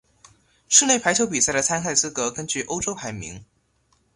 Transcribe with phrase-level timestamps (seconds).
[0.67, 3.45] 室内排球比赛的参赛资格根据欧洲排名。